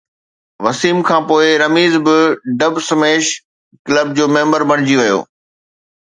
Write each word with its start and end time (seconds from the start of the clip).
وسيم 0.63 0.97
کانپوءِ 1.09 1.43
رميز 1.61 1.93
به 2.05 2.17
dub 2.59 2.73
smash 2.89 3.25
club 3.85 4.07
جو 4.17 4.25
ميمبر 4.35 4.61
بڻجي 4.69 4.95
ويو 4.99 5.19